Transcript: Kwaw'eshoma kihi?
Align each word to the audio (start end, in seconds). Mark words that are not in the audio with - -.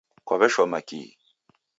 Kwaw'eshoma 0.27 0.79
kihi? 0.87 1.09